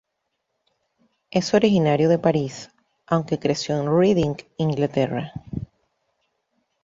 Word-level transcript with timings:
Es 1.29 1.53
originario 1.53 2.09
de 2.09 2.17
París, 2.17 2.71
aunque 3.05 3.37
creció 3.37 3.79
en 3.79 3.95
Reading, 3.99 4.33
Inglaterra. 4.57 5.31